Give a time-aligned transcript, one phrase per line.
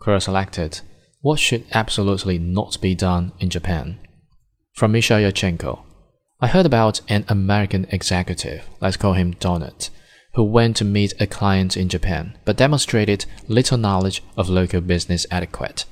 [0.00, 0.80] Quora selected
[1.20, 3.98] What should absolutely not be done in Japan?
[4.72, 5.82] From Misha Yurchenko.
[6.40, 9.90] I heard about an American executive, let's call him Donut,
[10.34, 15.26] who went to meet a client in Japan but demonstrated little knowledge of local business
[15.30, 15.84] etiquette.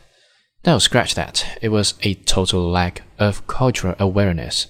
[0.65, 1.59] No, scratch that.
[1.61, 4.69] It was a total lack of cultural awareness.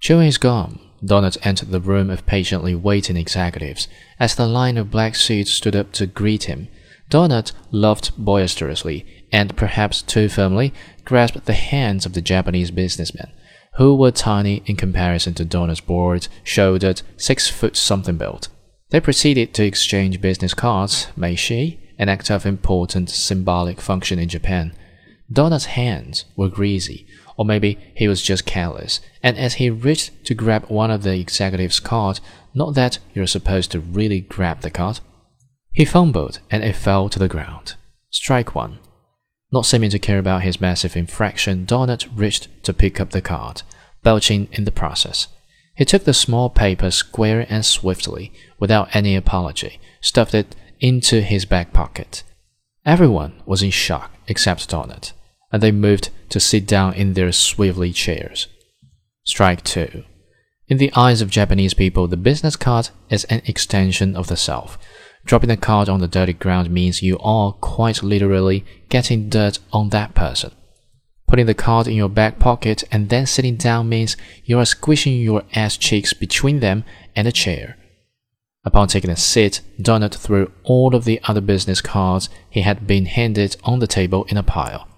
[0.00, 3.88] Chewing his gum, Donut entered the room of patiently waiting executives.
[4.18, 6.68] As the line of black suits stood up to greet him,
[7.10, 10.72] Donut laughed boisterously and, perhaps too firmly,
[11.04, 13.32] grasped the hands of the Japanese businessmen,
[13.74, 18.48] who were tiny in comparison to Donut's broad, shouldered, six foot something build.
[18.90, 24.72] They proceeded to exchange business cards, meishi, an act of important symbolic function in Japan.
[25.32, 30.34] Donut's hands were greasy, or maybe he was just careless, and as he reached to
[30.34, 32.20] grab one of the executive's cards,
[32.54, 35.00] not that you're supposed to really grab the card,
[35.80, 37.74] he fumbled and it fell to the ground.
[38.10, 38.78] Strike one.
[39.50, 43.62] Not seeming to care about his massive infraction, Donut reached to pick up the card,
[44.02, 45.28] belching in the process.
[45.74, 51.46] He took the small paper square and swiftly, without any apology, stuffed it into his
[51.46, 52.24] back pocket.
[52.84, 55.12] Everyone was in shock except Donut
[55.50, 58.48] and they moved to sit down in their swivelly chairs.
[59.24, 60.04] Strike 2.
[60.68, 64.76] In the eyes of Japanese people, the business card is an extension of the self.
[65.24, 69.90] Dropping the card on the dirty ground means you are quite literally getting dirt on
[69.90, 70.52] that person.
[71.28, 75.20] Putting the card in your back pocket and then sitting down means you are squishing
[75.20, 77.76] your ass cheeks between them and the chair.
[78.64, 83.06] Upon taking a seat, Donut threw all of the other business cards he had been
[83.06, 84.88] handed on the table in a pile.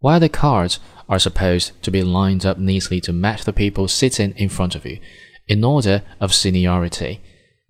[0.00, 4.32] While the cards are supposed to be lined up neatly to match the people sitting
[4.36, 4.98] in front of you,
[5.46, 7.20] in order of seniority,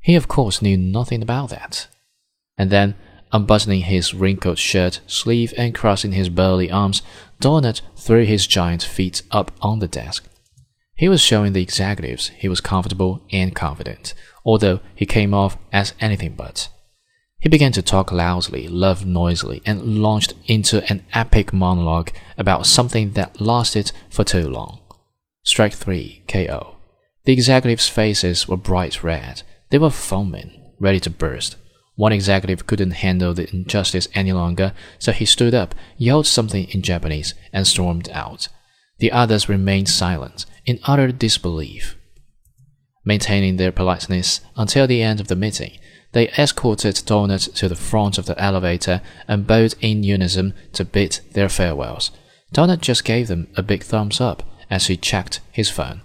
[0.00, 1.88] he of course knew nothing about that.
[2.56, 2.94] And then,
[3.32, 7.02] unbuttoning his wrinkled shirt sleeve and crossing his burly arms,
[7.40, 10.28] Donut threw his giant feet up on the desk.
[10.94, 14.12] He was showing the executives he was comfortable and confident,
[14.44, 16.68] although he came off as anything but.
[17.38, 23.12] He began to talk loudly, laughed noisily, and launched into an epic monologue about something
[23.12, 24.80] that lasted for too long.
[25.42, 26.76] Strike 3, KO.
[27.24, 29.42] The executives' faces were bright red.
[29.70, 31.56] They were foaming, ready to burst.
[31.96, 36.82] One executive couldn't handle the injustice any longer, so he stood up, yelled something in
[36.82, 38.48] Japanese, and stormed out.
[38.98, 41.96] The others remained silent, in utter disbelief.
[43.04, 45.78] Maintaining their politeness until the end of the meeting,
[46.12, 51.20] they escorted Donut to the front of the elevator and bowed in unison to bid
[51.32, 52.10] their farewells.
[52.52, 56.02] Donut just gave them a big thumbs up as he checked his phone.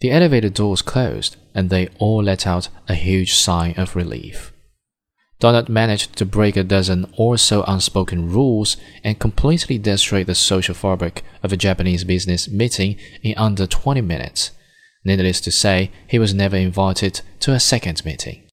[0.00, 4.52] The elevator doors closed, and they all let out a huge sigh of relief.
[5.40, 10.74] Donut managed to break a dozen or so unspoken rules and completely destroy the social
[10.74, 14.50] fabric of a Japanese business meeting in under 20 minutes.
[15.04, 18.42] Needless to say, he was never invited to a second meeting.